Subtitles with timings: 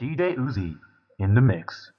[0.00, 0.78] DJ Uzi
[1.18, 1.92] in the mix.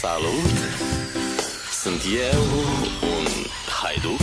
[0.00, 0.58] Salut!
[1.82, 2.42] Sunt eu,
[3.08, 3.26] un
[3.82, 4.20] haiduc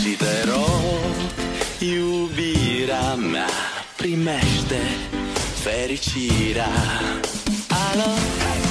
[0.00, 1.14] Și te rog,
[1.78, 3.48] iubirea mea
[3.96, 4.80] Primește
[5.62, 6.68] fericirea
[7.68, 8.10] Alo?
[8.38, 8.69] Hey!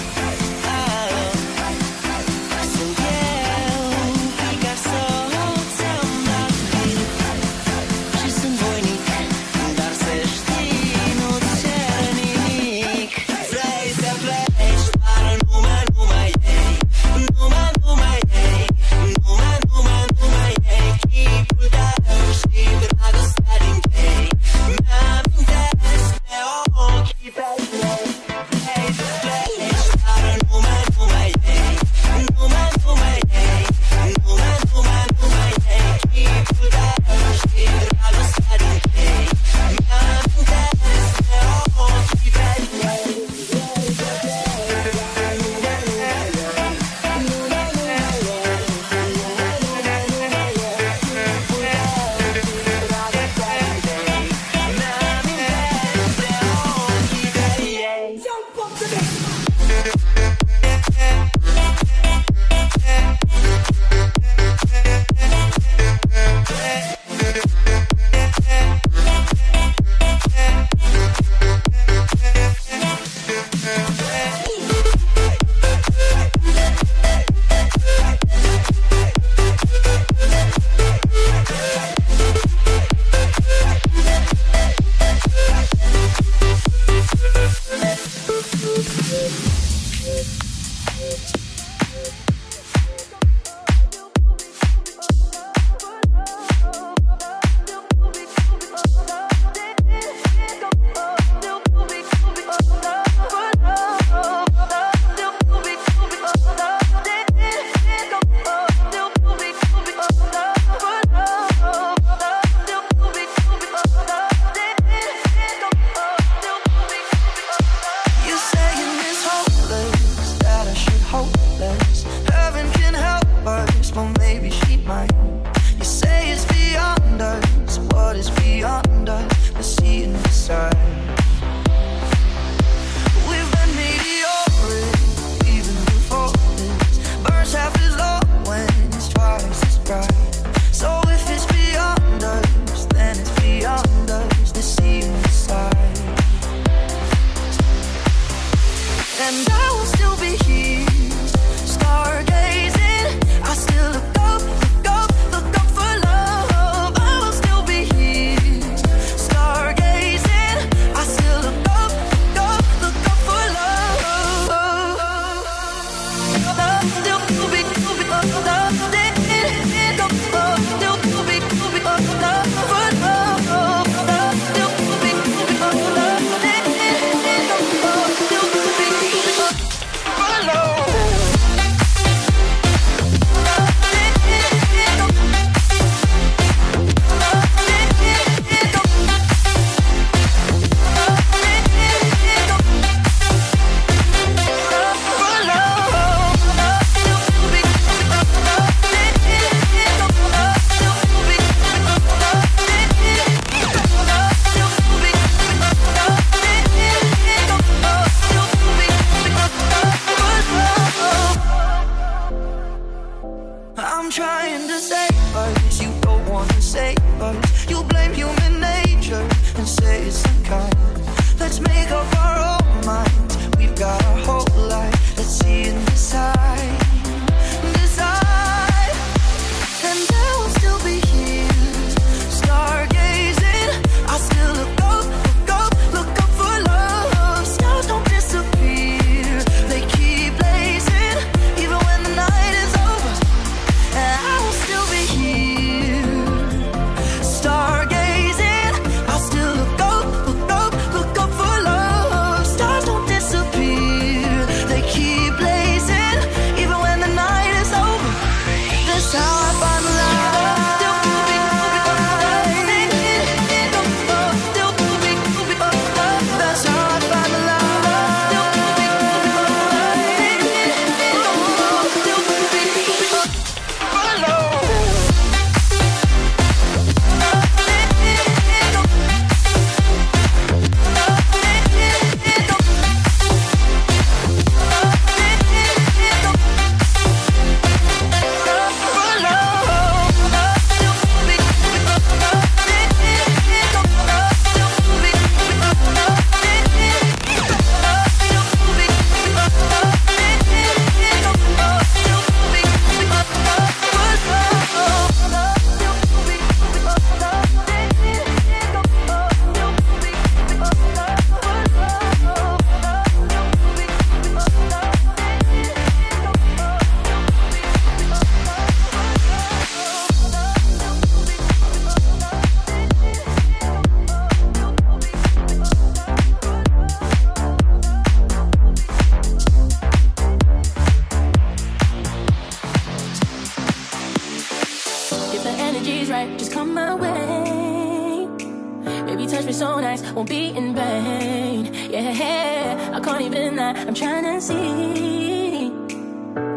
[340.48, 341.74] In vain.
[341.90, 345.72] Yeah, I can't even lie, I'm trying to see.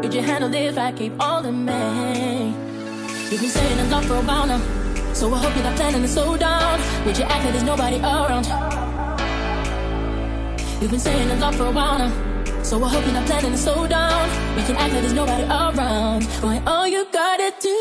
[0.01, 2.53] Could you handle if I keep all the me?
[3.29, 4.61] You've been saying I'm love for a while now,
[5.13, 6.79] so I hope you're not planning to slow down.
[7.05, 8.45] Would you act like there's nobody around?
[10.81, 13.51] You've been saying I'm love for a while now, so I hope you're not planning
[13.51, 14.29] to slow down.
[14.55, 16.27] We can act like there's nobody around.
[16.41, 17.77] Boy, all you gotta do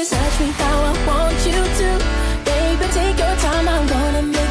[0.00, 1.88] is touch me how I want you to
[2.44, 4.49] Baby, take your time, I'm gonna make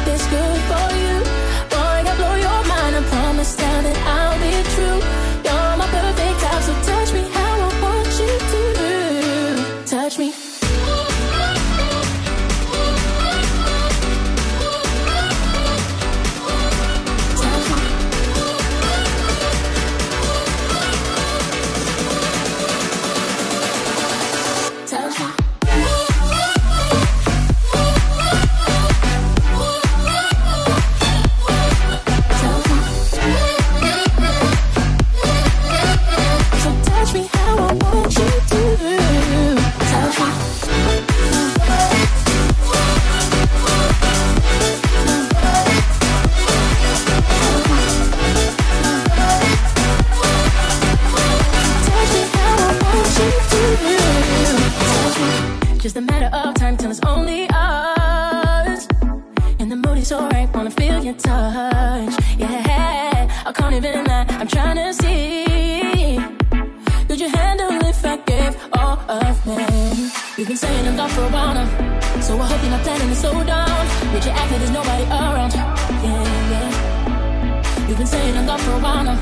[70.50, 72.20] been saying I'm down for a while now.
[72.20, 73.86] So I hope you're not planning to slow down.
[74.12, 75.52] But you act like there's nobody around.
[75.54, 77.86] Yeah, yeah.
[77.86, 79.18] You've been saying I'm down for a while now.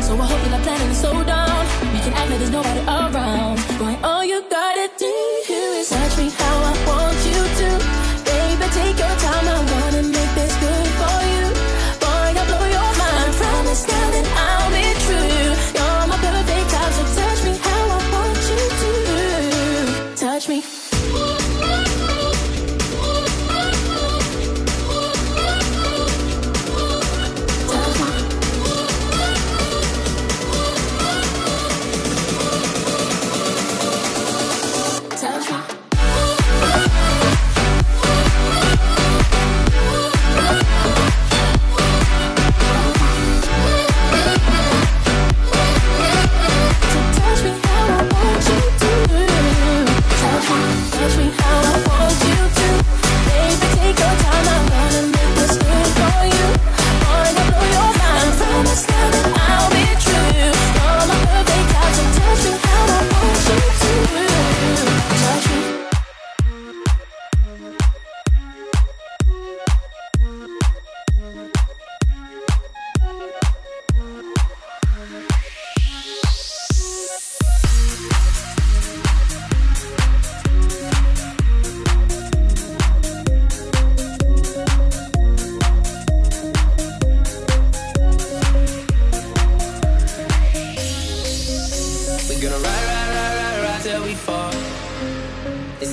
[0.00, 1.60] So I hope you're not planning to slow down.
[1.92, 3.58] We can act like there's nobody around.
[3.78, 5.14] Going, all you gotta do
[5.52, 7.19] is touch me how I want.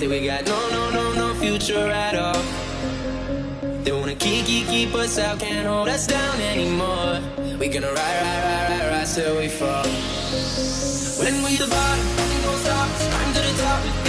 [0.07, 2.41] say we got no, no, no, no future at all.
[3.83, 7.19] They wanna keep, keep, keep us out, can't hold us down anymore.
[7.57, 9.85] We gonna ride, ride, ride, ride, ride till we fall.
[11.19, 13.07] When we the bottom, nothing gon' stop us.
[13.33, 14.06] To the top.